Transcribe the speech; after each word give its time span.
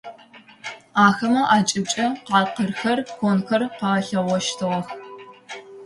Ахэмэ 1.05 1.41
акӏыбкӏэ 1.55 2.07
къакъырхэр, 2.27 2.97
конхэр 3.17 3.61
къэлъагъощтыгъэх. 3.77 4.87